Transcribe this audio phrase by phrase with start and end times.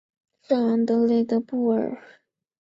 [0.41, 1.95] 圣昂德雷德杜布尔。